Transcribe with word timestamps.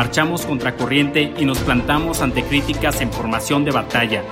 marchamos 0.00 0.46
contra 0.46 0.76
corriente 0.76 1.34
y 1.38 1.44
nos 1.44 1.58
plantamos 1.58 2.22
ante 2.22 2.42
críticas 2.42 3.02
en 3.02 3.12
formación 3.12 3.66
de 3.66 3.70
batalla 3.70 4.22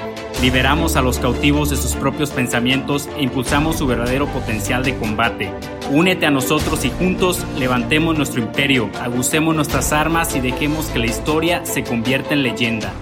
Liberamos 0.41 0.97
a 0.97 1.03
los 1.03 1.19
cautivos 1.19 1.69
de 1.69 1.77
sus 1.77 1.95
propios 1.95 2.31
pensamientos 2.31 3.07
e 3.19 3.23
impulsamos 3.23 3.77
su 3.77 3.87
verdadero 3.87 4.27
potencial 4.29 4.85
de 4.85 4.97
combate. 4.97 5.53
Únete 5.91 6.27
a 6.27 6.31
nosotros 6.31 6.85
y 6.85 6.91
juntos 6.91 7.45
levantemos 7.59 8.17
nuestro 8.17 8.41
imperio, 8.41 8.89
agucemos 9.03 9.55
nuestras 9.57 9.93
armas 9.93 10.37
y 10.37 10.41
dejemos 10.41 10.87
que 10.87 11.01
la 11.01 11.07
historia 11.07 11.67
se 11.67 11.83
convierta 11.83 12.35
en 12.35 12.45
leyenda. 12.45 12.93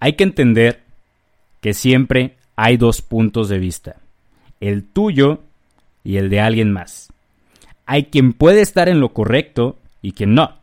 Hay 0.00 0.14
que 0.14 0.24
entender 0.24 0.82
que 1.60 1.74
siempre 1.74 2.39
hay 2.62 2.76
dos 2.76 3.00
puntos 3.00 3.48
de 3.48 3.58
vista, 3.58 3.96
el 4.60 4.84
tuyo 4.84 5.40
y 6.04 6.16
el 6.16 6.30
de 6.30 6.40
alguien 6.40 6.72
más 6.72 7.10
hay 7.90 8.04
quien 8.04 8.34
puede 8.34 8.60
estar 8.60 8.88
en 8.88 9.00
lo 9.00 9.12
correcto 9.12 9.76
y 10.00 10.12
quien 10.12 10.32
no. 10.32 10.58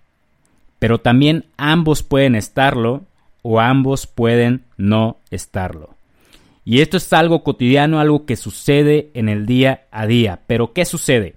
Pero 0.80 1.02
también 1.02 1.44
ambos 1.58 2.02
pueden 2.02 2.36
estarlo 2.36 3.04
o 3.42 3.60
ambos 3.60 4.08
pueden 4.08 4.64
no 4.78 5.18
estarlo. 5.30 5.94
Y 6.64 6.80
esto 6.80 6.96
es 6.96 7.12
algo 7.12 7.44
cotidiano, 7.44 8.00
algo 8.00 8.26
que 8.26 8.38
sucede 8.38 9.12
en 9.14 9.28
el 9.28 9.46
día 9.46 9.88
a 9.92 10.08
día. 10.08 10.40
Pero 10.48 10.72
¿qué 10.72 10.86
sucede? 10.86 11.36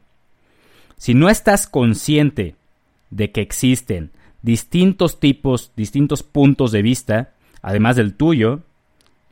Si 0.97 1.13
no 1.13 1.29
estás 1.29 1.67
consciente 1.67 2.55
de 3.11 3.33
que 3.33 3.41
existen 3.41 4.13
distintos 4.43 5.19
tipos, 5.19 5.73
distintos 5.75 6.23
puntos 6.23 6.71
de 6.71 6.83
vista, 6.83 7.33
además 7.63 7.97
del 7.97 8.15
tuyo, 8.15 8.61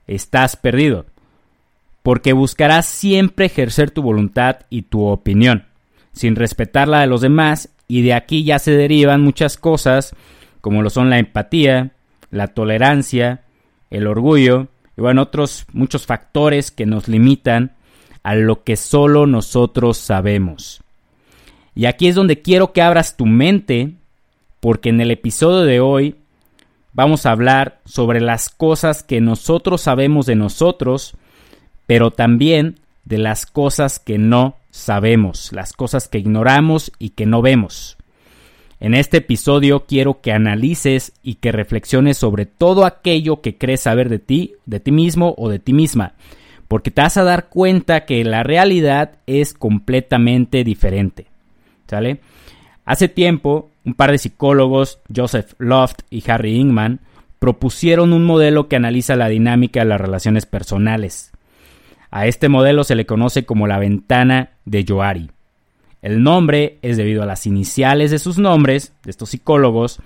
estás 0.09 0.57
perdido. 0.57 1.07
Porque 2.09 2.33
buscarás 2.33 2.87
siempre 2.87 3.45
ejercer 3.45 3.91
tu 3.91 4.01
voluntad 4.01 4.61
y 4.71 4.81
tu 4.81 5.05
opinión 5.05 5.67
sin 6.13 6.37
respetar 6.37 6.89
la 6.89 7.03
de 7.03 7.07
los 7.07 7.21
demás 7.21 7.69
y 7.87 8.01
de 8.01 8.15
aquí 8.15 8.45
ya 8.45 8.59
se 8.59 8.71
derivan 8.71 9.21
muchas 9.21 9.59
cosas 9.59 10.17
como 10.63 10.81
lo 10.81 10.89
son 10.89 11.11
la 11.11 11.19
empatía, 11.19 11.91
la 12.31 12.47
tolerancia, 12.47 13.43
el 13.91 14.07
orgullo 14.07 14.69
y 14.97 15.03
bueno, 15.03 15.21
otros 15.21 15.67
muchos 15.75 16.07
factores 16.07 16.71
que 16.71 16.87
nos 16.87 17.09
limitan 17.09 17.73
a 18.23 18.35
lo 18.35 18.65
que 18.65 18.77
solo 18.77 19.27
nosotros 19.27 19.99
sabemos. 19.99 20.81
Y 21.75 21.85
aquí 21.85 22.09
es 22.09 22.15
donde 22.15 22.41
quiero 22.41 22.73
que 22.73 22.81
abras 22.81 23.19
tu 23.19 23.27
mente 23.27 23.93
porque 24.61 24.89
en 24.89 25.03
el 25.03 25.11
episodio 25.11 25.61
de 25.61 25.81
hoy 25.81 26.15
vamos 26.95 27.27
a 27.27 27.33
hablar 27.33 27.83
sobre 27.85 28.23
las 28.23 28.49
cosas 28.49 29.03
que 29.03 29.21
nosotros 29.21 29.83
sabemos 29.83 30.25
de 30.25 30.37
nosotros, 30.37 31.15
pero 31.89 32.11
también 32.11 32.81
de 33.07 33.17
las 33.17 33.47
cosas 33.47 33.99
que 33.99 34.19
no 34.19 34.57
sabemos, 34.71 35.55
las 35.55 35.73
cosas 35.73 36.07
que 36.07 36.19
ignoramos 36.19 36.93
y 36.99 37.11
que 37.11 37.25
no 37.25 37.41
vemos. 37.41 37.97
En 38.79 38.93
este 38.93 39.17
episodio 39.17 39.87
quiero 39.87 40.21
que 40.21 40.33
analices 40.33 41.15
y 41.23 41.37
que 41.37 41.51
reflexiones 41.51 42.19
sobre 42.19 42.45
todo 42.45 42.85
aquello 42.85 43.41
que 43.41 43.57
crees 43.57 43.81
saber 43.81 44.11
de 44.11 44.19
ti, 44.19 44.53
de 44.67 44.81
ti 44.81 44.93
mismo 44.93 45.35
o 45.39 45.49
de 45.49 45.61
ti 45.61 45.73
misma, 45.73 46.13
porque 46.69 46.91
te 46.91 47.01
vas 47.01 47.17
a 47.17 47.25
dar 47.25 47.49
cuenta 47.49 48.05
que 48.05 48.23
la 48.23 48.43
realidad 48.43 49.13
es 49.27 49.55
completamente 49.55 50.65
diferente. 50.65 51.25
¿Sale? 51.87 52.21
Hace 52.85 53.09
tiempo, 53.09 53.71
un 53.87 53.95
par 53.95 54.13
de 54.13 54.19
psicólogos, 54.19 54.99
Joseph 55.15 55.55
Loft 55.57 56.01
y 56.11 56.23
Harry 56.31 56.55
Ingman, 56.57 57.01
propusieron 57.39 58.13
un 58.13 58.27
modelo 58.27 58.69
que 58.69 58.77
analiza 58.77 59.17
la 59.17 59.31
dinámica 59.31 59.81
de 59.81 59.87
las 59.87 60.01
relaciones 60.03 60.45
personales. 60.45 61.33
A 62.11 62.27
este 62.27 62.49
modelo 62.49 62.85
se 62.85 62.95
le 62.95 63.07
conoce 63.07 63.45
como 63.45 63.67
la 63.67 63.79
ventana 63.79 64.51
de 64.65 64.85
Yoari. 64.85 65.31
El 66.01 66.23
nombre 66.23 66.79
es 66.83 66.97
debido 66.97 67.23
a 67.23 67.27
las 67.27 67.47
iniciales 67.47 68.11
de 68.11 68.19
sus 68.19 68.39
nombres, 68.39 68.93
de 69.05 69.11
estos 69.11 69.31
psicólogos, 69.31 70.01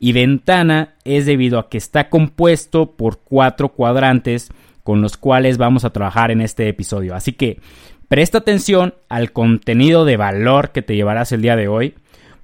y 0.00 0.12
ventana 0.12 0.94
es 1.04 1.26
debido 1.26 1.58
a 1.58 1.68
que 1.68 1.78
está 1.78 2.08
compuesto 2.08 2.92
por 2.92 3.20
cuatro 3.20 3.70
cuadrantes 3.70 4.50
con 4.82 5.00
los 5.00 5.16
cuales 5.16 5.56
vamos 5.56 5.84
a 5.84 5.90
trabajar 5.90 6.30
en 6.30 6.40
este 6.40 6.68
episodio. 6.68 7.14
Así 7.14 7.32
que 7.32 7.60
presta 8.08 8.38
atención 8.38 8.94
al 9.08 9.32
contenido 9.32 10.04
de 10.04 10.16
valor 10.16 10.72
que 10.72 10.82
te 10.82 10.96
llevarás 10.96 11.32
el 11.32 11.42
día 11.42 11.56
de 11.56 11.68
hoy, 11.68 11.94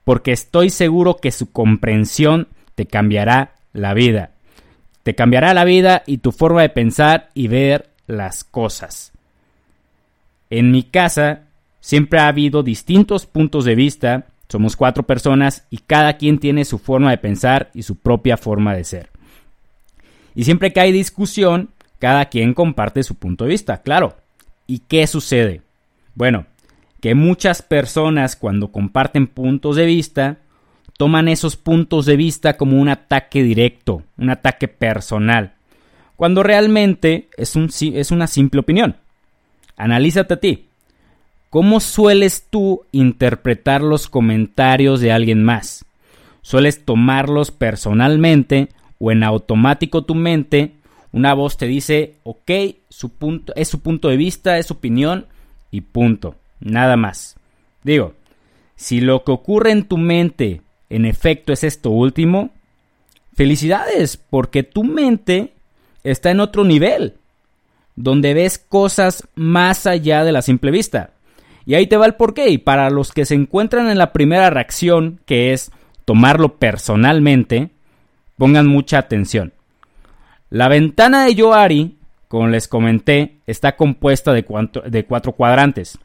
porque 0.05 0.33
estoy 0.33 0.71
seguro 0.71 1.17
que 1.17 1.33
su 1.33 1.53
comprensión 1.53 2.49
te 2.75 2.87
cambiará 2.87 3.53
la 3.73 3.95
vida. 3.95 4.31
Te 5.03 5.15
cambiará 5.15 5.55
la 5.55 5.65
vida 5.65 6.03
y 6.07 6.19
tu 6.19 6.33
forma 6.33 6.63
de 6.63 6.69
pensar 6.69 7.29
y 7.35 7.49
ver 7.49 7.90
las 8.11 8.45
cosas. 8.45 9.13
En 10.51 10.71
mi 10.71 10.83
casa 10.83 11.43
siempre 11.81 12.19
ha 12.19 12.29
habido 12.29 12.63
distintos 12.63 13.27
puntos 13.27 13.65
de 13.65 13.75
vista, 13.75 14.27
somos 14.49 14.77
cuatro 14.77 15.05
personas 15.05 15.67
y 15.71 15.79
cada 15.79 16.17
quien 16.17 16.39
tiene 16.39 16.65
su 16.65 16.79
forma 16.79 17.11
de 17.11 17.19
pensar 17.19 17.71
y 17.73 17.83
su 17.83 17.97
propia 17.97 18.37
forma 18.37 18.75
de 18.75 18.85
ser. 18.85 19.11
Y 20.35 20.45
siempre 20.45 20.73
que 20.73 20.81
hay 20.81 20.93
discusión, 20.93 21.71
cada 21.99 22.27
quien 22.27 22.55
comparte 22.55 23.03
su 23.03 23.15
punto 23.15 23.45
de 23.45 23.51
vista, 23.51 23.83
claro. 23.83 24.17
¿Y 24.67 24.81
qué 24.81 25.07
sucede? 25.07 25.63
Bueno, 26.15 26.47
que 27.01 27.15
muchas 27.15 27.63
personas 27.63 28.37
cuando 28.37 28.73
comparten 28.73 29.27
puntos 29.27 29.77
de 29.77 29.87
vista, 29.87 30.39
toman 30.97 31.29
esos 31.29 31.57
puntos 31.57 32.07
de 32.07 32.17
vista 32.17 32.57
como 32.57 32.81
un 32.81 32.89
ataque 32.89 33.43
directo, 33.43 34.03
un 34.19 34.31
ataque 34.31 34.69
personal 34.69 35.55
cuando 36.21 36.43
realmente 36.43 37.31
es, 37.39 37.57
un, 37.57 37.71
es 37.81 38.11
una 38.11 38.27
simple 38.27 38.61
opinión. 38.61 38.97
Analízate 39.79 40.35
a 40.35 40.37
ti. 40.37 40.67
¿Cómo 41.49 41.81
sueles 41.81 42.45
tú 42.51 42.83
interpretar 42.93 43.81
los 43.81 44.07
comentarios 44.07 45.01
de 45.01 45.13
alguien 45.13 45.43
más? 45.43 45.87
¿Sueles 46.43 46.85
tomarlos 46.85 47.51
personalmente 47.51 48.69
o 48.99 49.11
en 49.11 49.23
automático 49.23 50.03
tu 50.03 50.15
mente? 50.15 50.75
Una 51.11 51.33
voz 51.33 51.57
te 51.57 51.67
dice, 51.67 52.17
ok, 52.25 52.51
su 52.91 53.15
punto, 53.15 53.55
es 53.57 53.69
su 53.69 53.81
punto 53.81 54.09
de 54.09 54.19
vista, 54.19 54.59
es 54.59 54.67
su 54.67 54.75
opinión 54.75 55.25
y 55.71 55.81
punto. 55.81 56.35
Nada 56.61 56.99
más. 56.99 57.37
Digo, 57.83 58.13
si 58.77 59.01
lo 59.01 59.25
que 59.25 59.33
ocurre 59.33 59.71
en 59.71 59.85
tu 59.85 59.97
mente 59.97 60.61
en 60.91 61.07
efecto 61.07 61.55
es 61.55 61.65
esto 61.65 61.89
último, 61.89 62.51
felicidades, 63.33 64.19
porque 64.19 64.63
tu 64.65 64.85
mente 64.85 65.55
está 66.05 66.31
en 66.31 66.41
otro 66.41 66.65
nivel, 66.65 67.15
donde 67.97 68.35
ves 68.35 68.59
cosas 68.59 69.27
más 69.35 69.87
allá 69.87 70.25
de 70.25 70.33
la 70.33 70.43
simple 70.43 70.71
vista. 70.71 71.11
Y 71.67 71.75
ahí 71.75 71.87
te 71.87 71.97
va 71.97 72.07
el 72.07 72.15
porqué. 72.15 72.49
Y 72.49 72.59
para 72.59 72.91
los 72.91 73.13
que 73.13 73.25
se 73.25 73.35
encuentran 73.35 73.91
en 73.91 73.99
la 73.99 74.13
primera 74.13 74.51
reacción, 74.51 75.21
que 75.27 75.53
es 75.53 75.71
tomarlo 76.05 76.57
personalmente, 76.57 77.71
pongan 78.37 78.67
mucha 78.67 78.99
atención. 78.99 79.53
La 80.49 80.69
ventana 80.69 81.25
de 81.25 81.35
Yoari, 81.35 81.97
como 82.29 82.49
les 82.49 82.67
comenté, 82.67 83.37
está 83.47 83.77
compuesta 83.77 84.33
de, 84.33 84.45
de 84.87 85.05
cuatro 85.05 85.33
cuadrantes. 85.33 85.99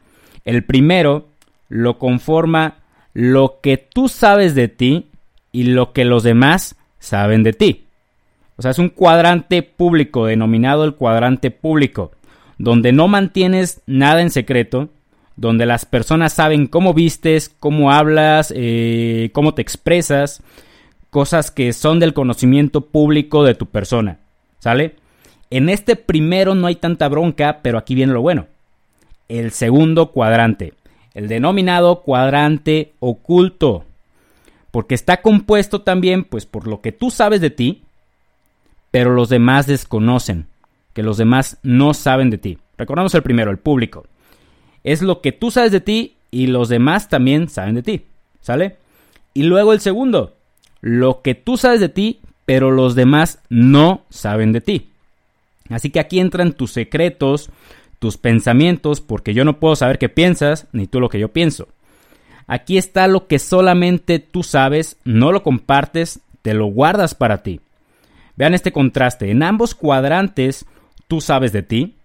El 0.44 0.63
primero 0.63 1.29
lo 1.69 1.97
conforma 1.97 2.75
lo 3.13 3.59
que 3.62 3.77
tú 3.77 4.07
sabes 4.07 4.53
de 4.53 4.68
ti 4.68 5.09
y 5.51 5.63
lo 5.63 5.94
que 5.94 6.06
los 6.06 6.24
demás 6.24 6.75
saben 7.00 7.44
de 7.44 7.53
ti. 7.53 7.84
O 8.57 8.62
sea, 8.62 8.72
es 8.72 8.80
un 8.80 8.90
cuadrante 8.90 9.63
público, 9.63 10.25
denominado 10.25 10.86
el 10.86 10.96
cuadrante 10.96 11.52
público, 11.52 12.12
donde 12.57 12.92
no 12.92 13.07
mantienes 13.07 13.81
nada 13.86 14.22
en 14.22 14.30
secreto, 14.30 14.90
donde 15.36 15.66
las 15.66 15.86
personas 15.86 16.34
saben 16.34 16.68
cómo 16.68 16.94
vistes, 16.94 17.54
cómo 17.60 17.92
hablas, 17.92 18.54
eh, 18.56 19.30
cómo 19.34 19.54
te 19.54 19.62
expresas, 19.62 20.42
cosas 21.10 21.52
que 21.52 21.74
son 21.74 22.00
del 22.00 22.13
conocimiento 22.13 22.81
público 22.81 23.44
de 23.44 23.56
tu 23.56 23.66
persona. 23.66 24.19
¿Sale? 24.60 24.96
En 25.50 25.69
este 25.69 25.96
primero 25.96 26.56
no 26.56 26.68
hay 26.68 26.75
tanta 26.75 27.07
bronca, 27.07 27.60
pero 27.62 27.78
aquí 27.78 27.94
viene 27.96 28.13
lo 28.13 28.22
bueno. 28.22 28.48
El 29.28 29.52
segundo 29.52 30.12
cuadrante, 30.12 30.74
el 31.13 31.28
denominado 31.28 32.02
cuadrante 32.02 32.94
oculto, 33.00 33.86
porque 34.72 34.96
está 34.96 35.22
compuesto 35.22 35.81
también 35.81 36.24
pues 36.24 36.46
por 36.46 36.68
lo 36.68 36.81
que 36.81 36.92
tú 36.92 37.12
sabes 37.12 37.42
de 37.42 37.50
ti, 37.50 37.84
pero 38.95 39.13
los 39.13 39.27
demás 39.27 39.68
desconocen, 39.68 40.47
que 40.94 41.03
los 41.03 41.18
demás 41.18 41.57
no 41.63 41.94
saben 41.94 42.30
de 42.30 42.38
ti. 42.38 42.59
Recordamos 42.77 43.13
el 43.13 43.24
primero, 43.24 43.51
el 43.51 43.57
público. 43.57 44.06
Es 44.86 45.01
lo 45.01 45.19
que 45.19 45.33
tú 45.33 45.51
sabes 45.51 45.74
de 45.74 45.81
ti 45.81 46.15
y 46.31 46.47
los 46.47 46.69
demás 46.69 47.09
también 47.09 47.50
saben 47.50 47.75
de 47.75 47.83
ti. 47.83 48.06
¿Sale? 48.39 48.77
Y 49.33 49.44
luego 49.44 49.74
el 49.74 49.81
segundo, 49.81 50.38
lo 50.80 51.21
que 51.21 51.36
tú 51.36 51.57
sabes 51.57 51.81
de 51.81 51.89
ti, 51.89 52.21
pero 52.45 52.71
los 52.71 52.95
demás 52.95 53.39
no 53.50 54.06
saben 54.09 54.53
de 54.53 54.62
ti. 54.62 54.92
Así 55.68 55.89
que 55.89 56.00
aquí 56.00 56.21
entran 56.21 56.53
tus 56.53 56.71
secretos, 56.71 57.50
tus 58.00 58.15
pensamientos, 58.15 59.01
porque 59.01 59.33
yo 59.33 59.44
no 59.44 59.59
puedo 59.59 59.75
saber 59.75 59.97
qué 59.97 60.07
piensas, 60.07 60.68
ni 60.71 60.88
tú 60.88 61.01
lo 61.01 61.09
que 61.09 61.19
yo 61.19 61.33
pienso. 61.33 61.68
Aquí 62.47 62.77
está 62.77 63.09
lo 63.09 63.27
que 63.27 63.39
solamente 63.39 64.19
tú 64.19 64.42
sabes, 64.42 64.95
no 65.03 65.33
lo 65.33 65.44
compartes, 65.44 66.21
te 66.44 66.53
lo 66.53 66.68
guardas 66.68 67.13
para 67.13 67.44
ti. 67.44 67.59
Vean 68.37 68.53
este 68.53 68.71
contraste. 68.71 69.31
En 69.31 69.43
ambos 69.43 69.75
cuadrantes 69.75 70.65
tú 71.07 71.21
sabes 71.21 71.51
de 71.51 71.63
ti, 71.63 71.95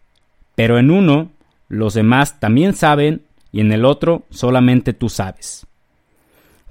pero 0.55 0.79
en 0.79 0.91
uno 0.91 1.31
los 1.69 1.95
demás 1.95 2.41
también 2.41 2.75
saben 2.75 3.23
y 3.53 3.61
en 3.61 3.73
el 3.73 3.85
otro 3.85 4.25
solamente 4.31 4.93
tú 4.93 5.09
sabes. 5.09 5.67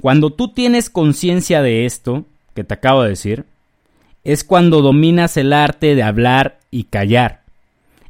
Cuando 0.02 0.32
tú 0.32 0.50
tienes 0.50 0.90
conciencia 0.90 1.62
de 1.62 1.86
esto, 1.86 2.26
que 2.54 2.64
te 2.64 2.74
acabo 2.74 3.04
de 3.04 3.10
decir, 3.10 3.46
es 4.24 4.44
cuando 4.44 4.82
dominas 4.82 5.38
el 5.38 5.54
arte 5.54 5.96
de 5.96 6.04
hablar 6.04 6.60
y 6.72 6.86
callar. 6.86 7.42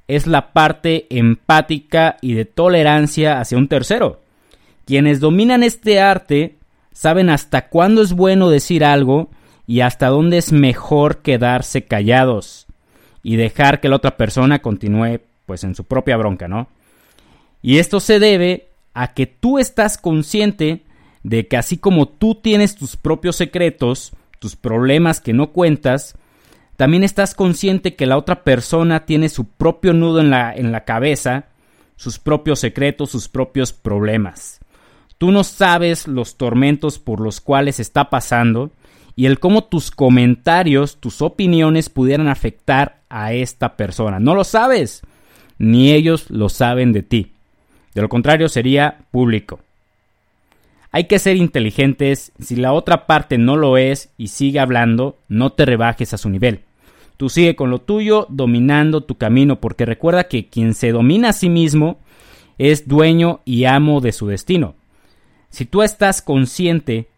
Es 0.08 0.28
la 0.28 0.54
parte 0.54 1.08
empática 1.10 2.18
y 2.22 2.34
de 2.34 2.46
tolerancia 2.46 3.40
hacia 3.40 3.58
un 3.58 3.68
tercero. 3.68 4.22
Quienes 4.86 5.20
dominan 5.20 5.64
este 5.64 6.00
arte 6.00 6.56
saben 6.92 7.30
hasta 7.30 7.70
cuándo 7.70 8.02
es 8.02 8.14
bueno 8.14 8.50
decir 8.50 8.84
algo 8.84 9.30
y 9.70 9.82
hasta 9.82 10.08
dónde 10.08 10.40
es 10.40 10.52
mejor 10.52 11.20
quedarse 11.20 11.84
callados 11.84 12.66
y 13.22 13.36
dejar 13.36 13.80
que 13.80 13.88
la 13.88 13.98
otra 13.98 14.18
persona 14.18 14.64
continúe 14.64 15.20
pues 15.46 15.64
en 15.64 15.76
su 15.76 15.84
propia 15.84 16.18
bronca, 16.18 16.48
¿no? 16.48 16.70
Y 17.62 17.78
esto 17.78 18.00
se 18.00 18.18
debe 18.18 18.70
a 18.96 19.14
que 19.14 19.28
tú 19.28 19.60
estás 19.60 20.00
consciente 20.00 20.86
de 21.22 21.48
que 21.48 21.56
así 21.56 21.78
como 21.78 22.08
tú 22.08 22.34
tienes 22.34 22.78
tus 22.78 22.96
propios 22.96 23.36
secretos, 23.36 24.12
tus 24.40 24.56
problemas 24.56 25.22
que 25.22 25.34
no 25.34 25.52
cuentas, 25.52 26.16
también 26.76 27.04
estás 27.04 27.36
consciente 27.36 27.96
que 27.96 28.08
la 28.08 28.18
otra 28.18 28.44
persona 28.44 29.06
tiene 29.06 29.30
su 29.30 29.46
propio 29.46 29.94
nudo 29.94 30.20
en 30.20 30.32
la, 30.32 30.52
en 30.52 30.72
la 30.72 30.84
cabeza, 30.84 31.46
sus 31.96 32.18
propios 32.18 32.60
secretos, 32.60 33.12
sus 33.12 33.30
propios 33.30 33.72
problemas. 33.72 34.62
Tú 35.20 35.32
no 35.32 35.44
sabes 35.44 36.08
los 36.08 36.38
tormentos 36.38 36.98
por 36.98 37.20
los 37.20 37.40
cuales 37.40 37.80
está 37.80 38.10
pasando 38.10 38.72
y 39.20 39.26
el 39.26 39.38
cómo 39.38 39.66
tus 39.66 39.92
comentarios, 39.92 41.02
tus 41.02 41.22
opiniones 41.22 41.90
pudieran 41.90 42.30
afectar 42.30 43.02
a 43.10 43.34
esta 43.34 43.76
persona. 43.76 44.18
No 44.18 44.34
lo 44.34 44.46
sabes, 44.46 45.02
ni 45.58 45.92
ellos 45.92 46.30
lo 46.30 46.48
saben 46.48 46.94
de 46.94 47.04
ti. 47.04 47.34
De 47.94 48.02
lo 48.02 48.08
contrario 48.08 48.48
sería 48.48 49.00
público. 49.12 49.60
Hay 50.94 51.08
que 51.08 51.20
ser 51.20 51.36
inteligentes, 51.36 52.32
si 52.40 52.56
la 52.56 52.72
otra 52.72 53.08
parte 53.08 53.38
no 53.38 53.58
lo 53.58 53.76
es 53.76 54.08
y 54.18 54.30
sigue 54.30 54.62
hablando, 54.62 55.18
no 55.28 55.50
te 55.50 55.66
rebajes 55.66 56.14
a 56.14 56.18
su 56.18 56.30
nivel. 56.30 56.62
Tú 57.18 57.28
sigue 57.28 57.58
con 57.58 57.70
lo 57.72 57.80
tuyo, 57.80 58.26
dominando 58.30 59.02
tu 59.02 59.16
camino, 59.16 59.60
porque 59.60 59.86
recuerda 59.86 60.30
que 60.30 60.48
quien 60.48 60.74
se 60.74 60.94
domina 60.94 61.32
a 61.32 61.34
sí 61.34 61.50
mismo 61.50 62.00
es 62.58 62.88
dueño 62.88 63.42
y 63.44 63.66
amo 63.66 64.00
de 64.00 64.14
su 64.14 64.28
destino. 64.28 64.76
Si 65.50 65.66
tú 65.66 65.84
estás 65.84 66.22
consciente 66.22 67.10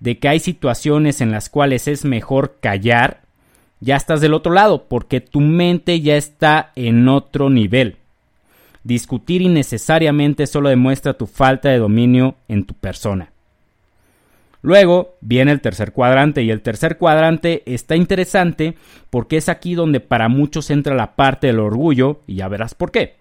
de 0.00 0.18
que 0.18 0.28
hay 0.28 0.40
situaciones 0.40 1.20
en 1.20 1.30
las 1.30 1.48
cuales 1.48 1.88
es 1.88 2.04
mejor 2.04 2.56
callar, 2.60 3.22
ya 3.80 3.96
estás 3.96 4.20
del 4.20 4.34
otro 4.34 4.52
lado, 4.52 4.86
porque 4.88 5.20
tu 5.20 5.40
mente 5.40 6.00
ya 6.00 6.16
está 6.16 6.72
en 6.76 7.08
otro 7.08 7.50
nivel. 7.50 7.96
Discutir 8.84 9.42
innecesariamente 9.42 10.46
solo 10.46 10.68
demuestra 10.68 11.14
tu 11.14 11.26
falta 11.26 11.68
de 11.68 11.78
dominio 11.78 12.36
en 12.48 12.64
tu 12.64 12.74
persona. 12.74 13.30
Luego 14.62 15.16
viene 15.20 15.52
el 15.52 15.60
tercer 15.60 15.92
cuadrante 15.92 16.42
y 16.42 16.50
el 16.50 16.62
tercer 16.62 16.98
cuadrante 16.98 17.62
está 17.66 17.94
interesante 17.94 18.74
porque 19.10 19.36
es 19.36 19.48
aquí 19.48 19.74
donde 19.74 20.00
para 20.00 20.28
muchos 20.28 20.70
entra 20.70 20.96
la 20.96 21.14
parte 21.14 21.46
del 21.46 21.60
orgullo 21.60 22.20
y 22.26 22.36
ya 22.36 22.48
verás 22.48 22.74
por 22.74 22.90
qué. 22.90 23.14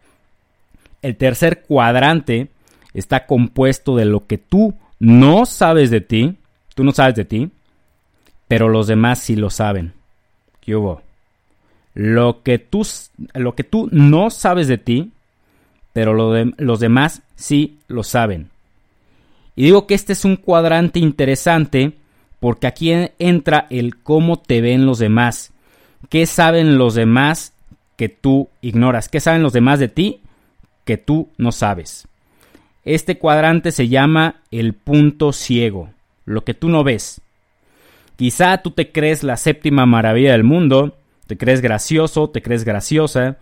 El 1.01 1.15
tercer 1.15 1.61
cuadrante 1.61 2.47
está 2.93 3.27
compuesto 3.27 3.95
de 3.95 4.05
lo 4.05 4.25
que 4.25 4.39
tú 4.39 4.73
no 4.99 5.45
sabes 5.45 5.91
de 5.91 6.01
ti, 6.01 6.37
Tú 6.77 6.83
no 6.83 6.91
sabes 6.91 7.15
de 7.15 7.25
ti, 7.25 7.49
pero 8.47 8.69
los 8.69 8.85
demás 8.85 9.17
sí 9.17 9.35
lo 9.35 9.49
saben. 9.49 9.93
¿Qué 10.61 10.75
hubo? 10.75 11.01
Lo 11.95 12.43
que 12.43 12.59
tú, 12.59 12.85
lo 13.33 13.55
que 13.55 13.63
tú 13.63 13.89
no 13.91 14.29
sabes 14.29 14.67
de 14.67 14.77
ti, 14.77 15.11
pero 15.91 16.13
los 16.13 16.79
demás 16.79 17.23
sí 17.35 17.79
lo 17.87 18.03
saben. 18.03 18.51
Y 19.55 19.63
digo 19.63 19.87
que 19.87 19.95
este 19.95 20.13
es 20.13 20.23
un 20.23 20.35
cuadrante 20.35 20.99
interesante 20.99 21.93
porque 22.39 22.67
aquí 22.67 22.91
entra 23.17 23.65
el 23.71 23.97
cómo 23.97 24.37
te 24.37 24.61
ven 24.61 24.85
los 24.85 24.99
demás. 24.99 25.53
¿Qué 26.09 26.27
saben 26.27 26.77
los 26.77 26.93
demás 26.93 27.53
que 27.95 28.07
tú 28.07 28.49
ignoras? 28.61 29.09
¿Qué 29.09 29.19
saben 29.19 29.41
los 29.41 29.53
demás 29.53 29.79
de 29.79 29.87
ti 29.87 30.21
que 30.85 30.97
tú 30.97 31.29
no 31.39 31.51
sabes? 31.51 32.07
Este 32.85 33.17
cuadrante 33.17 33.71
se 33.71 33.87
llama 33.87 34.41
el 34.51 34.75
punto 34.75 35.33
ciego 35.33 35.89
lo 36.27 36.43
que 36.43 36.53
tú 36.53 36.69
no 36.69 36.83
ves. 36.83 37.21
Quizá 38.17 38.59
tú 38.59 38.71
te 38.71 38.91
crees 38.91 39.23
la 39.23 39.37
séptima 39.37 39.87
maravilla 39.87 40.33
del 40.33 40.43
mundo, 40.43 40.95
te 41.25 41.37
crees 41.37 41.61
gracioso, 41.61 42.29
te 42.29 42.41
crees 42.43 42.63
graciosa, 42.63 43.37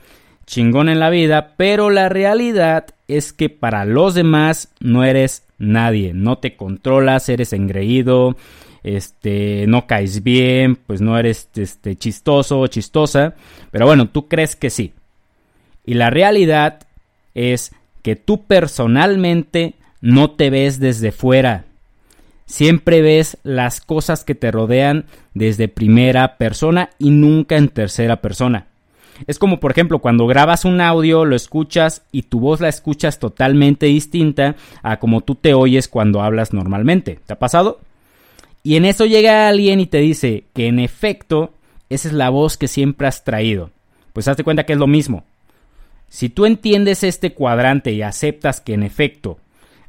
chingón 0.46 0.88
en 0.88 1.00
la 1.00 1.10
vida, 1.10 1.56
pero 1.58 1.90
la 1.90 2.08
realidad 2.08 2.88
es 3.08 3.34
que 3.34 3.50
para 3.50 3.86
los 3.86 4.14
demás 4.14 4.70
no 4.80 5.04
eres 5.04 5.44
nadie, 5.58 6.14
no 6.14 6.38
te 6.38 6.56
controlas, 6.56 7.30
eres 7.30 7.54
engreído, 7.54 8.36
este, 8.84 9.66
no 9.68 9.88
caes 9.88 10.24
bien, 10.24 10.76
pues 10.76 11.02
no 11.02 11.18
eres 11.18 11.50
este, 11.56 11.96
chistoso 11.96 12.60
o 12.60 12.68
chistosa, 12.68 13.34
pero 13.72 13.86
bueno, 13.86 14.10
tú 14.10 14.28
crees 14.28 14.56
que 14.56 14.70
sí. 14.70 14.94
Y 15.86 15.96
la 15.96 16.10
realidad 16.10 16.82
es 17.34 17.72
que 18.04 18.16
tú 18.16 18.46
personalmente 18.46 19.74
no 20.02 20.32
te 20.32 20.50
ves 20.50 20.80
desde 20.80 21.12
fuera, 21.12 21.66
Siempre 22.46 23.02
ves 23.02 23.38
las 23.44 23.82
cosas 23.82 24.24
que 24.24 24.36
te 24.36 24.52
rodean 24.52 25.06
desde 25.34 25.68
primera 25.68 26.38
persona 26.38 26.92
y 27.00 27.10
nunca 27.10 27.58
en 27.58 27.70
tercera 27.70 28.22
persona. 28.22 28.68
Es 29.28 29.40
como 29.40 29.60
por 29.60 29.72
ejemplo 29.72 30.00
cuando 30.00 30.28
grabas 30.28 30.66
un 30.66 30.82
audio, 30.82 31.26
lo 31.26 31.36
escuchas 31.36 32.04
y 32.12 32.24
tu 32.24 32.40
voz 32.40 32.60
la 32.60 32.70
escuchas 32.70 33.18
totalmente 33.18 33.88
distinta 33.88 34.56
a 34.84 34.98
como 34.98 35.22
tú 35.22 35.36
te 35.36 35.54
oyes 35.54 35.88
cuando 35.88 36.22
hablas 36.22 36.54
normalmente. 36.54 37.20
¿Te 37.26 37.34
ha 37.34 37.40
pasado? 37.40 37.80
Y 38.62 38.75
en 38.75 38.86
eso 38.86 39.06
llega 39.06 39.48
alguien 39.48 39.80
y 39.80 39.86
te 39.86 40.00
dice 40.00 40.46
que 40.54 40.68
en 40.68 40.80
efecto 40.80 41.54
esa 41.90 42.08
es 42.08 42.14
la 42.14 42.30
voz 42.30 42.58
que 42.58 42.68
siempre 42.68 43.08
has 43.08 43.24
traído. 43.24 43.72
Pues 44.14 44.28
hazte 44.28 44.44
cuenta 44.44 44.66
que 44.66 44.74
es 44.74 44.80
lo 44.80 44.88
mismo. 44.88 45.24
Si 46.10 46.30
tú 46.30 46.46
entiendes 46.46 47.04
este 47.04 47.34
cuadrante 47.34 47.92
y 47.92 48.02
aceptas 48.02 48.62
que 48.62 48.74
en 48.74 48.84
efecto 48.84 49.40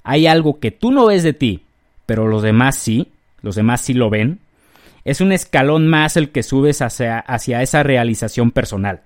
hay 0.03 0.27
algo 0.27 0.59
que 0.61 0.71
tú 0.71 0.93
no 0.93 1.07
ves 1.07 1.23
de 1.23 1.33
ti, 1.33 1.66
pero 2.07 2.29
los 2.29 2.43
demás 2.43 2.77
sí, 2.77 3.09
los 3.43 3.57
demás 3.57 3.81
sí 3.81 3.95
lo 3.95 4.09
ven, 4.09 4.41
es 5.05 5.21
un 5.21 5.33
escalón 5.33 5.87
más 5.87 6.17
el 6.17 6.31
que 6.31 6.43
subes 6.43 6.83
hacia, 6.83 7.19
hacia 7.19 7.63
esa 7.63 7.83
realización 7.83 8.51
personal. 8.51 9.03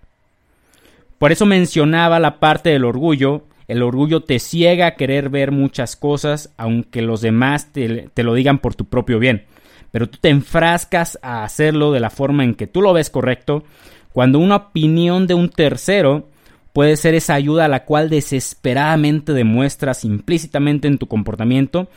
Por 1.19 1.33
eso 1.33 1.45
mencionaba 1.45 2.19
la 2.21 2.41
parte 2.41 2.71
del 2.71 2.87
orgullo, 2.87 3.45
el 3.69 3.83
orgullo 3.83 4.23
te 4.23 4.39
ciega 4.39 4.87
a 4.87 4.95
querer 4.95 5.29
ver 5.29 5.53
muchas 5.53 5.97
cosas, 5.97 6.55
aunque 6.57 7.03
los 7.03 7.21
demás 7.21 7.73
te, 7.73 8.09
te, 8.15 8.23
lo 8.23 8.33
digan 8.35 8.59
por 8.59 8.75
tu 8.75 8.87
propio 8.87 9.19
bien. 9.19 9.45
Pero 9.93 10.09
tú 10.09 10.19
te 10.21 10.31
enfrascas 10.31 11.19
a 11.21 11.45
hacerlo 11.45 11.93
de 11.93 12.01
la 12.01 12.11
forma 12.11 12.45
en 12.45 12.55
que 12.55 12.67
tú 12.67 12.81
lo 12.81 12.95
ves 12.95 13.11
correcto, 13.11 13.65
cuando 14.13 14.39
una 14.39 14.57
opinión 14.57 15.27
de 15.27 15.35
un 15.35 15.51
tercero 15.51 16.29
puede 16.73 16.97
ser 16.97 17.15
esa 17.15 17.35
ayuda 17.35 17.67
a 17.67 17.69
la 17.69 17.85
cual 17.85 18.09
desesperadamente 18.09 19.33
demuestras 19.35 20.05
implícitamente 20.05 20.89
en 20.89 20.99
tu 20.99 21.07
comportamiento 21.07 21.89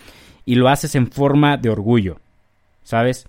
y 0.45 0.55
lo 0.55 0.69
haces 0.69 0.95
en 0.95 1.11
forma 1.11 1.57
de 1.57 1.69
orgullo, 1.69 2.19
¿sabes? 2.83 3.27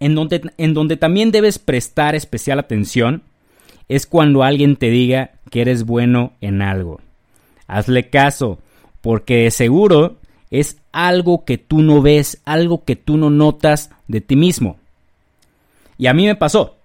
En 0.00 0.14
donde, 0.14 0.50
en 0.56 0.74
donde 0.74 0.96
también 0.96 1.30
debes 1.30 1.58
prestar 1.58 2.14
especial 2.14 2.58
atención 2.58 3.22
es 3.88 4.06
cuando 4.06 4.42
alguien 4.42 4.76
te 4.76 4.90
diga 4.90 5.32
que 5.50 5.60
eres 5.60 5.84
bueno 5.84 6.32
en 6.40 6.62
algo. 6.62 7.00
Hazle 7.66 8.10
caso, 8.10 8.58
porque 9.00 9.44
de 9.44 9.50
seguro 9.50 10.16
es 10.50 10.78
algo 10.92 11.44
que 11.44 11.58
tú 11.58 11.82
no 11.82 12.02
ves, 12.02 12.40
algo 12.44 12.84
que 12.84 12.96
tú 12.96 13.16
no 13.16 13.30
notas 13.30 13.90
de 14.08 14.20
ti 14.20 14.36
mismo. 14.36 14.78
Y 15.98 16.06
a 16.06 16.14
mí 16.14 16.26
me 16.26 16.34
pasó. 16.34 16.76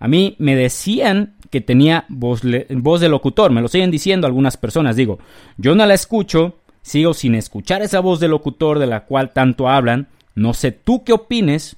A 0.00 0.08
mí 0.08 0.36
me 0.38 0.54
decían 0.54 1.34
que 1.50 1.60
tenía 1.60 2.04
voz, 2.08 2.42
voz 2.70 3.00
de 3.00 3.08
locutor, 3.08 3.50
me 3.50 3.60
lo 3.60 3.68
siguen 3.68 3.90
diciendo 3.90 4.26
algunas 4.26 4.56
personas. 4.56 4.96
Digo, 4.96 5.18
yo 5.56 5.74
no 5.74 5.84
la 5.86 5.94
escucho, 5.94 6.56
Sigo 6.88 7.12
sin 7.12 7.34
escuchar 7.34 7.82
esa 7.82 8.00
voz 8.00 8.18
de 8.18 8.28
locutor 8.28 8.78
de 8.78 8.86
la 8.86 9.04
cual 9.04 9.34
tanto 9.34 9.68
hablan. 9.68 10.06
No 10.34 10.54
sé 10.54 10.72
tú 10.72 11.04
qué 11.04 11.12
opines, 11.12 11.76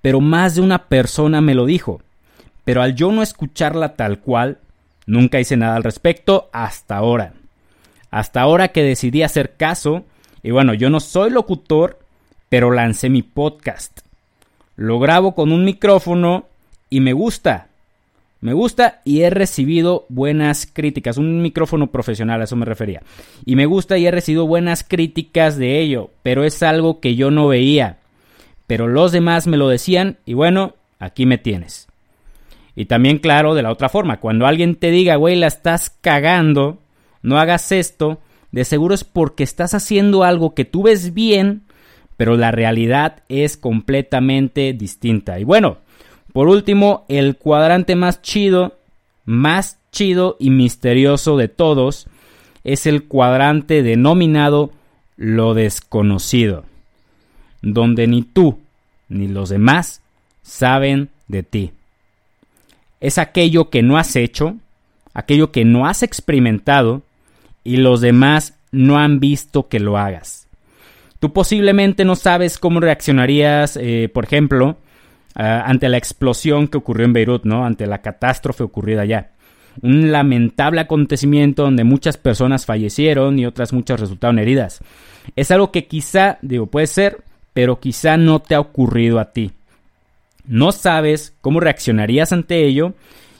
pero 0.00 0.22
más 0.22 0.54
de 0.54 0.62
una 0.62 0.84
persona 0.84 1.42
me 1.42 1.54
lo 1.54 1.66
dijo. 1.66 2.00
Pero 2.64 2.80
al 2.80 2.94
yo 2.94 3.12
no 3.12 3.22
escucharla 3.22 3.96
tal 3.96 4.20
cual, 4.20 4.56
nunca 5.04 5.40
hice 5.40 5.58
nada 5.58 5.76
al 5.76 5.84
respecto 5.84 6.48
hasta 6.54 6.96
ahora. 6.96 7.34
Hasta 8.10 8.40
ahora 8.40 8.68
que 8.68 8.82
decidí 8.82 9.22
hacer 9.22 9.56
caso, 9.58 10.06
y 10.42 10.52
bueno, 10.52 10.72
yo 10.72 10.88
no 10.88 11.00
soy 11.00 11.28
locutor, 11.28 11.98
pero 12.48 12.70
lancé 12.70 13.10
mi 13.10 13.20
podcast. 13.20 14.00
lo 14.74 14.98
grabo 14.98 15.34
con 15.34 15.52
un 15.52 15.66
micrófono 15.66 16.46
y 16.88 17.00
me 17.00 17.12
gusta. 17.12 17.68
Me 18.40 18.52
gusta 18.52 19.00
y 19.04 19.22
he 19.22 19.30
recibido 19.30 20.06
buenas 20.08 20.66
críticas. 20.70 21.16
Un 21.16 21.42
micrófono 21.42 21.90
profesional, 21.90 22.40
a 22.40 22.44
eso 22.44 22.56
me 22.56 22.66
refería. 22.66 23.02
Y 23.44 23.56
me 23.56 23.66
gusta 23.66 23.96
y 23.98 24.06
he 24.06 24.10
recibido 24.10 24.46
buenas 24.46 24.84
críticas 24.84 25.56
de 25.56 25.80
ello, 25.80 26.10
pero 26.22 26.44
es 26.44 26.62
algo 26.62 27.00
que 27.00 27.16
yo 27.16 27.30
no 27.30 27.48
veía. 27.48 27.98
Pero 28.66 28.88
los 28.88 29.12
demás 29.12 29.46
me 29.46 29.56
lo 29.56 29.68
decían 29.68 30.18
y 30.26 30.34
bueno, 30.34 30.74
aquí 30.98 31.24
me 31.24 31.38
tienes. 31.38 31.88
Y 32.74 32.84
también 32.84 33.18
claro, 33.18 33.54
de 33.54 33.62
la 33.62 33.72
otra 33.72 33.88
forma, 33.88 34.20
cuando 34.20 34.46
alguien 34.46 34.76
te 34.76 34.90
diga, 34.90 35.16
güey, 35.16 35.36
la 35.36 35.46
estás 35.46 35.88
cagando, 35.88 36.78
no 37.22 37.38
hagas 37.38 37.72
esto, 37.72 38.20
de 38.52 38.64
seguro 38.64 38.94
es 38.94 39.02
porque 39.02 39.44
estás 39.44 39.72
haciendo 39.72 40.24
algo 40.24 40.54
que 40.54 40.66
tú 40.66 40.82
ves 40.82 41.14
bien, 41.14 41.62
pero 42.18 42.36
la 42.36 42.50
realidad 42.50 43.22
es 43.28 43.56
completamente 43.56 44.74
distinta. 44.74 45.38
Y 45.38 45.44
bueno, 45.44 45.78
por 46.36 46.48
último, 46.48 47.06
el 47.08 47.36
cuadrante 47.36 47.96
más 47.96 48.20
chido, 48.20 48.76
más 49.24 49.78
chido 49.90 50.36
y 50.38 50.50
misterioso 50.50 51.38
de 51.38 51.48
todos 51.48 52.08
es 52.62 52.84
el 52.84 53.04
cuadrante 53.04 53.82
denominado 53.82 54.70
lo 55.16 55.54
desconocido, 55.54 56.66
donde 57.62 58.06
ni 58.06 58.20
tú 58.20 58.58
ni 59.08 59.28
los 59.28 59.48
demás 59.48 60.02
saben 60.42 61.08
de 61.26 61.42
ti. 61.42 61.70
Es 63.00 63.16
aquello 63.16 63.70
que 63.70 63.82
no 63.82 63.96
has 63.96 64.14
hecho, 64.14 64.56
aquello 65.14 65.52
que 65.52 65.64
no 65.64 65.86
has 65.86 66.02
experimentado 66.02 67.00
y 67.64 67.78
los 67.78 68.02
demás 68.02 68.58
no 68.72 68.98
han 68.98 69.20
visto 69.20 69.68
que 69.68 69.80
lo 69.80 69.96
hagas. 69.96 70.48
Tú 71.18 71.32
posiblemente 71.32 72.04
no 72.04 72.14
sabes 72.14 72.58
cómo 72.58 72.80
reaccionarías, 72.80 73.78
eh, 73.80 74.10
por 74.12 74.24
ejemplo, 74.24 74.76
ante 75.36 75.88
la 75.88 75.98
explosión 75.98 76.66
que 76.66 76.78
ocurrió 76.78 77.04
en 77.04 77.12
Beirut, 77.12 77.44
¿no? 77.44 77.64
Ante 77.64 77.86
la 77.86 78.00
catástrofe 78.00 78.64
ocurrida 78.64 79.02
allá. 79.02 79.32
Un 79.82 80.10
lamentable 80.10 80.80
acontecimiento 80.80 81.62
donde 81.62 81.84
muchas 81.84 82.16
personas 82.16 82.64
fallecieron 82.64 83.38
y 83.38 83.44
otras 83.44 83.74
muchas 83.74 84.00
resultaron 84.00 84.38
heridas. 84.38 84.80
Es 85.36 85.50
algo 85.50 85.70
que 85.70 85.86
quizá, 85.86 86.38
digo, 86.40 86.66
puede 86.66 86.86
ser, 86.86 87.22
pero 87.52 87.78
quizá 87.80 88.16
no 88.16 88.40
te 88.40 88.54
ha 88.54 88.60
ocurrido 88.60 89.18
a 89.18 89.32
ti. 89.32 89.52
No 90.46 90.72
sabes 90.72 91.34
cómo 91.42 91.60
reaccionarías 91.60 92.32
ante 92.32 92.64
ello 92.64 92.94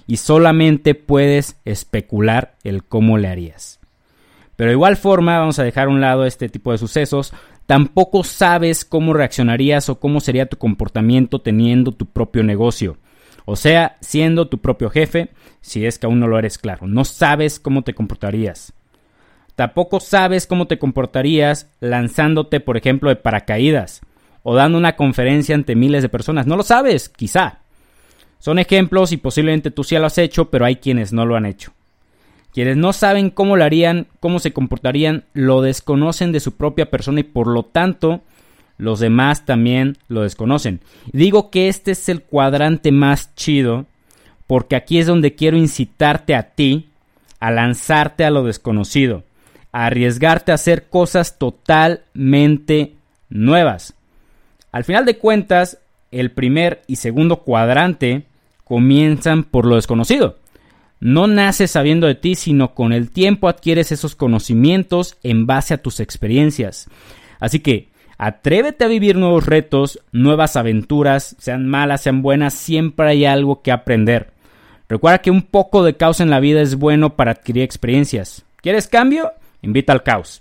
y 0.06 0.18
solamente 0.18 0.94
puedes 0.94 1.56
especular 1.64 2.56
el 2.64 2.84
cómo 2.84 3.16
le 3.16 3.28
harías. 3.28 3.80
Pero 4.56 4.68
de 4.68 4.74
igual 4.74 4.96
forma, 4.96 5.38
vamos 5.38 5.58
a 5.58 5.64
dejar 5.64 5.86
a 5.86 5.90
un 5.90 6.00
lado 6.00 6.26
este 6.26 6.48
tipo 6.48 6.72
de 6.72 6.78
sucesos, 6.78 7.32
tampoco 7.66 8.24
sabes 8.24 8.84
cómo 8.84 9.12
reaccionarías 9.12 9.88
o 9.88 10.00
cómo 10.00 10.20
sería 10.20 10.46
tu 10.46 10.56
comportamiento 10.56 11.40
teniendo 11.40 11.92
tu 11.92 12.06
propio 12.06 12.42
negocio. 12.42 12.96
O 13.44 13.56
sea, 13.56 13.96
siendo 14.00 14.48
tu 14.48 14.58
propio 14.58 14.90
jefe, 14.90 15.30
si 15.60 15.86
es 15.86 15.98
que 15.98 16.06
aún 16.06 16.18
no 16.18 16.26
lo 16.26 16.38
eres 16.38 16.58
claro. 16.58 16.86
No 16.86 17.04
sabes 17.04 17.60
cómo 17.60 17.82
te 17.82 17.94
comportarías. 17.94 18.72
Tampoco 19.54 20.00
sabes 20.00 20.46
cómo 20.46 20.66
te 20.66 20.78
comportarías 20.78 21.70
lanzándote, 21.80 22.60
por 22.60 22.76
ejemplo, 22.76 23.08
de 23.08 23.16
paracaídas 23.16 24.02
o 24.42 24.54
dando 24.54 24.78
una 24.78 24.96
conferencia 24.96 25.54
ante 25.54 25.74
miles 25.74 26.02
de 26.02 26.08
personas. 26.08 26.46
No 26.46 26.56
lo 26.56 26.62
sabes, 26.62 27.08
quizá. 27.08 27.60
Son 28.38 28.58
ejemplos 28.58 29.12
y 29.12 29.16
posiblemente 29.16 29.70
tú 29.70 29.82
sí 29.82 29.96
lo 29.96 30.06
has 30.06 30.18
hecho, 30.18 30.50
pero 30.50 30.66
hay 30.66 30.76
quienes 30.76 31.12
no 31.12 31.24
lo 31.24 31.36
han 31.36 31.46
hecho. 31.46 31.72
Quienes 32.56 32.78
no 32.78 32.94
saben 32.94 33.28
cómo 33.28 33.54
lo 33.54 33.64
harían, 33.64 34.06
cómo 34.18 34.38
se 34.38 34.54
comportarían, 34.54 35.24
lo 35.34 35.60
desconocen 35.60 36.32
de 36.32 36.40
su 36.40 36.56
propia 36.56 36.90
persona 36.90 37.20
y 37.20 37.22
por 37.22 37.48
lo 37.48 37.64
tanto 37.64 38.22
los 38.78 38.98
demás 38.98 39.44
también 39.44 39.98
lo 40.08 40.22
desconocen. 40.22 40.80
Digo 41.12 41.50
que 41.50 41.68
este 41.68 41.90
es 41.90 42.08
el 42.08 42.22
cuadrante 42.22 42.92
más 42.92 43.34
chido 43.34 43.84
porque 44.46 44.74
aquí 44.74 44.98
es 44.98 45.06
donde 45.06 45.34
quiero 45.34 45.58
incitarte 45.58 46.34
a 46.34 46.54
ti 46.54 46.88
a 47.40 47.50
lanzarte 47.50 48.24
a 48.24 48.30
lo 48.30 48.42
desconocido, 48.42 49.22
a 49.70 49.84
arriesgarte 49.84 50.50
a 50.50 50.54
hacer 50.54 50.88
cosas 50.88 51.36
totalmente 51.36 52.94
nuevas. 53.28 53.92
Al 54.72 54.84
final 54.84 55.04
de 55.04 55.18
cuentas, 55.18 55.76
el 56.10 56.30
primer 56.30 56.80
y 56.86 56.96
segundo 56.96 57.40
cuadrante 57.42 58.24
comienzan 58.64 59.44
por 59.44 59.66
lo 59.66 59.76
desconocido. 59.76 60.38
No 61.00 61.26
naces 61.26 61.70
sabiendo 61.70 62.06
de 62.06 62.14
ti, 62.14 62.34
sino 62.34 62.74
con 62.74 62.92
el 62.92 63.10
tiempo 63.10 63.48
adquieres 63.48 63.92
esos 63.92 64.14
conocimientos 64.14 65.18
en 65.22 65.46
base 65.46 65.74
a 65.74 65.82
tus 65.82 66.00
experiencias. 66.00 66.88
Así 67.38 67.60
que 67.60 67.90
atrévete 68.18 68.84
a 68.84 68.88
vivir 68.88 69.16
nuevos 69.16 69.44
retos, 69.44 70.00
nuevas 70.12 70.56
aventuras, 70.56 71.36
sean 71.38 71.66
malas, 71.68 72.02
sean 72.02 72.22
buenas, 72.22 72.54
siempre 72.54 73.08
hay 73.08 73.24
algo 73.26 73.62
que 73.62 73.72
aprender. 73.72 74.32
Recuerda 74.88 75.18
que 75.18 75.30
un 75.30 75.42
poco 75.42 75.82
de 75.84 75.96
caos 75.96 76.20
en 76.20 76.30
la 76.30 76.40
vida 76.40 76.62
es 76.62 76.76
bueno 76.76 77.16
para 77.16 77.32
adquirir 77.32 77.62
experiencias. 77.62 78.44
¿Quieres 78.62 78.88
cambio? 78.88 79.32
Invita 79.62 79.92
al 79.92 80.02
caos. 80.02 80.40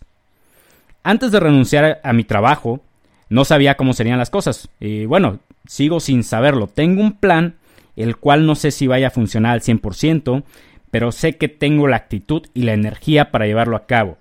Antes 1.03 1.31
de 1.31 1.39
renunciar 1.39 2.00
a 2.03 2.13
mi 2.13 2.24
trabajo, 2.24 2.81
no 3.29 3.43
sabía 3.43 3.75
cómo 3.75 3.93
serían 3.93 4.19
las 4.19 4.29
cosas. 4.29 4.69
Y 4.79 5.05
bueno, 5.05 5.39
sigo 5.67 6.00
sin 6.00 6.24
saberlo. 6.24 6.67
Tengo 6.67 7.01
un 7.01 7.13
plan 7.13 7.55
el 7.95 8.17
cual 8.17 8.45
no 8.45 8.55
sé 8.55 8.71
si 8.71 8.87
vaya 8.87 9.07
a 9.07 9.11
funcionar 9.11 9.53
al 9.53 9.61
100%, 9.61 10.43
pero 10.91 11.11
sé 11.11 11.37
que 11.37 11.47
tengo 11.47 11.87
la 11.87 11.97
actitud 11.97 12.43
y 12.53 12.63
la 12.63 12.73
energía 12.73 13.31
para 13.31 13.45
llevarlo 13.45 13.75
a 13.75 13.85
cabo. 13.85 14.17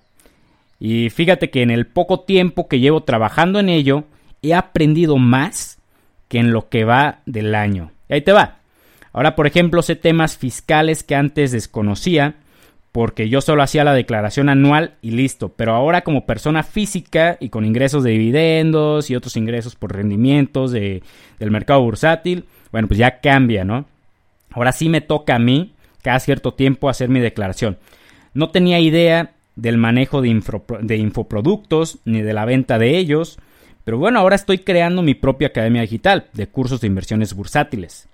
Y 0.79 1.09
fíjate 1.09 1.49
que 1.49 1.61
en 1.61 1.71
el 1.71 1.87
poco 1.87 2.21
tiempo 2.21 2.67
que 2.67 2.79
llevo 2.79 3.03
trabajando 3.03 3.59
en 3.59 3.69
ello, 3.69 4.03
he 4.41 4.53
aprendido 4.53 5.17
más 5.17 5.79
que 6.27 6.39
en 6.39 6.51
lo 6.51 6.69
que 6.69 6.83
va 6.83 7.19
del 7.25 7.55
año. 7.55 7.91
Y 8.09 8.15
ahí 8.15 8.21
te 8.21 8.33
va. 8.33 8.57
Ahora, 9.13 9.35
por 9.35 9.47
ejemplo, 9.47 9.81
sé 9.81 9.95
temas 9.95 10.37
fiscales 10.37 11.03
que 11.03 11.15
antes 11.15 11.51
desconocía, 11.51 12.35
porque 12.91 13.29
yo 13.29 13.41
solo 13.41 13.63
hacía 13.63 13.83
la 13.83 13.93
declaración 13.93 14.49
anual 14.49 14.95
y 15.01 15.11
listo. 15.11 15.49
Pero 15.49 15.73
ahora 15.73 16.01
como 16.01 16.25
persona 16.25 16.63
física 16.63 17.37
y 17.39 17.49
con 17.49 17.65
ingresos 17.65 18.03
de 18.03 18.11
dividendos 18.11 19.09
y 19.09 19.15
otros 19.15 19.37
ingresos 19.37 19.75
por 19.75 19.93
rendimientos 19.93 20.71
de, 20.71 21.03
del 21.39 21.51
mercado 21.51 21.81
bursátil, 21.81 22.45
bueno, 22.75 22.89
pues 22.89 22.97
ya 22.97 23.21
cambia, 23.21 23.63
¿no? 23.63 23.85
Ahora 24.51 24.73
sí 24.73 24.89
me 24.89 24.99
toca 24.99 25.35
a 25.35 25.39
mí 25.39 25.75
cada 26.01 26.19
cierto 26.19 26.55
tiempo 26.55 26.89
hacer 26.89 27.07
mi 27.07 27.21
declaración. 27.21 27.77
No 28.33 28.49
tenía 28.49 28.81
idea 28.81 29.31
del 29.55 29.77
manejo 29.77 30.21
de, 30.21 30.43
de 30.81 30.97
infoproductos 30.97 31.99
ni 32.03 32.21
de 32.21 32.33
la 32.33 32.43
venta 32.43 32.77
de 32.77 32.97
ellos, 32.97 33.39
pero 33.85 33.97
bueno, 33.97 34.19
ahora 34.19 34.35
estoy 34.35 34.57
creando 34.57 35.03
mi 35.03 35.13
propia 35.13 35.47
academia 35.47 35.83
digital 35.83 36.27
de 36.33 36.47
cursos 36.47 36.81
de 36.81 36.87
inversiones 36.87 37.33
bursátiles. 37.33 38.09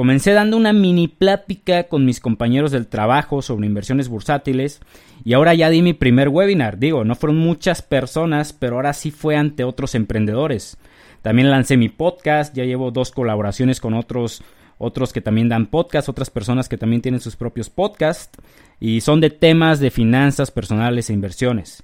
Comencé 0.00 0.32
dando 0.32 0.56
una 0.56 0.72
mini 0.72 1.08
plática 1.08 1.84
con 1.84 2.06
mis 2.06 2.20
compañeros 2.20 2.70
del 2.70 2.86
trabajo 2.86 3.42
sobre 3.42 3.66
inversiones 3.66 4.08
bursátiles 4.08 4.80
y 5.24 5.34
ahora 5.34 5.52
ya 5.52 5.68
di 5.68 5.82
mi 5.82 5.92
primer 5.92 6.30
webinar. 6.30 6.78
Digo, 6.78 7.04
no 7.04 7.14
fueron 7.14 7.36
muchas 7.36 7.82
personas, 7.82 8.54
pero 8.54 8.76
ahora 8.76 8.94
sí 8.94 9.10
fue 9.10 9.36
ante 9.36 9.62
otros 9.62 9.94
emprendedores. 9.94 10.78
También 11.20 11.50
lancé 11.50 11.76
mi 11.76 11.90
podcast, 11.90 12.56
ya 12.56 12.64
llevo 12.64 12.90
dos 12.90 13.10
colaboraciones 13.10 13.78
con 13.78 13.92
otros 13.92 14.42
otros 14.78 15.12
que 15.12 15.20
también 15.20 15.50
dan 15.50 15.66
podcast, 15.66 16.08
otras 16.08 16.30
personas 16.30 16.70
que 16.70 16.78
también 16.78 17.02
tienen 17.02 17.20
sus 17.20 17.36
propios 17.36 17.68
podcasts 17.68 18.38
y 18.80 19.02
son 19.02 19.20
de 19.20 19.28
temas 19.28 19.80
de 19.80 19.90
finanzas 19.90 20.50
personales 20.50 21.10
e 21.10 21.12
inversiones. 21.12 21.82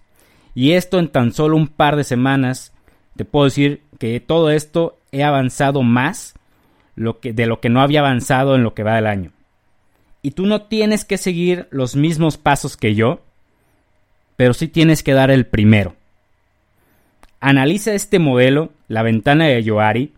Y 0.54 0.72
esto 0.72 0.98
en 0.98 1.08
tan 1.08 1.34
solo 1.34 1.58
un 1.58 1.68
par 1.68 1.96
de 1.96 2.04
semanas, 2.04 2.72
te 3.14 3.26
puedo 3.26 3.44
decir 3.44 3.82
que 3.98 4.20
todo 4.20 4.50
esto 4.50 4.98
he 5.12 5.22
avanzado 5.22 5.82
más 5.82 6.32
de 6.96 7.46
lo 7.46 7.60
que 7.60 7.68
no 7.68 7.80
había 7.80 8.00
avanzado 8.00 8.56
en 8.56 8.62
lo 8.62 8.74
que 8.74 8.82
va 8.82 8.96
del 8.96 9.06
año. 9.06 9.32
Y 10.22 10.32
tú 10.32 10.46
no 10.46 10.62
tienes 10.62 11.04
que 11.04 11.18
seguir 11.18 11.68
los 11.70 11.94
mismos 11.94 12.36
pasos 12.36 12.76
que 12.76 12.94
yo, 12.94 13.20
pero 14.36 14.54
sí 14.54 14.68
tienes 14.68 15.02
que 15.02 15.12
dar 15.12 15.30
el 15.30 15.46
primero. 15.46 15.94
Analiza 17.40 17.94
este 17.94 18.18
modelo, 18.18 18.70
la 18.88 19.02
ventana 19.02 19.46
de 19.46 19.62
Yoari, 19.62 20.12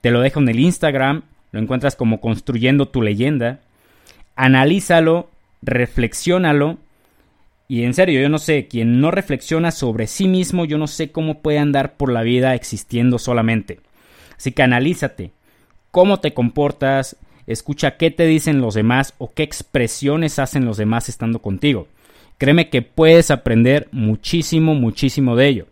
te 0.00 0.10
lo 0.10 0.20
dejo 0.20 0.40
en 0.40 0.48
el 0.48 0.58
Instagram, 0.58 1.22
lo 1.52 1.60
encuentras 1.60 1.96
como 1.96 2.20
construyendo 2.20 2.88
tu 2.88 3.02
leyenda. 3.02 3.60
Analízalo, 4.34 5.30
reflexiónalo. 5.60 6.78
Y 7.68 7.84
en 7.84 7.94
serio, 7.94 8.20
yo 8.20 8.28
no 8.28 8.38
sé, 8.38 8.66
quien 8.66 9.00
no 9.00 9.10
reflexiona 9.10 9.70
sobre 9.70 10.06
sí 10.06 10.28
mismo, 10.28 10.64
yo 10.64 10.76
no 10.76 10.86
sé 10.86 11.12
cómo 11.12 11.40
puede 11.40 11.58
andar 11.58 11.94
por 11.94 12.10
la 12.10 12.22
vida 12.22 12.54
existiendo 12.54 13.18
solamente. 13.18 13.80
Así 14.36 14.52
que 14.52 14.62
analízate, 14.62 15.30
cómo 15.92 16.18
te 16.18 16.34
comportas, 16.34 17.16
escucha 17.46 17.96
qué 17.96 18.10
te 18.10 18.26
dicen 18.26 18.60
los 18.60 18.74
demás 18.74 19.14
o 19.18 19.32
qué 19.32 19.44
expresiones 19.44 20.40
hacen 20.40 20.64
los 20.64 20.78
demás 20.78 21.08
estando 21.08 21.38
contigo. 21.40 21.86
Créeme 22.38 22.70
que 22.70 22.82
puedes 22.82 23.30
aprender 23.30 23.86
muchísimo, 23.92 24.74
muchísimo 24.74 25.36
de 25.36 25.46
ello. 25.46 25.66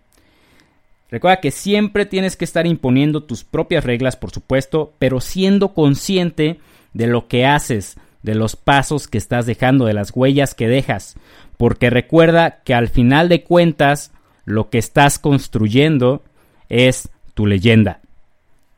Recuerda 1.11 1.41
que 1.41 1.51
siempre 1.51 2.07
tienes 2.07 2.37
que 2.37 2.45
estar 2.45 2.69
imponiendo 2.69 3.25
tus 3.25 3.43
propias 3.43 3.85
reglas, 3.85 4.15
por 4.15 4.31
supuesto, 4.31 4.93
pero 5.01 5.21
siendo 5.21 5.75
consciente 5.75 6.61
de 6.93 7.09
lo 7.09 7.27
que 7.27 7.47
haces, 7.47 7.97
de 8.23 8.37
los 8.37 8.55
pasos 8.55 9.09
que 9.09 9.19
estás 9.19 9.47
dejando, 9.47 9.87
de 9.87 9.95
las 9.95 10.13
huellas 10.15 10.55
que 10.55 10.69
dejas, 10.69 11.17
porque 11.57 11.91
recuerda 11.91 12.61
que 12.63 12.75
al 12.75 12.89
final 12.89 13.29
de 13.29 13.43
cuentas 13.43 14.13
lo 14.45 14.71
que 14.71 14.79
estás 14.79 15.19
construyendo 15.19 16.23
es 16.69 17.09
tu 17.35 17.47
leyenda. 17.47 18.01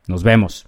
Nos 0.07 0.23
vemos. 0.23 0.65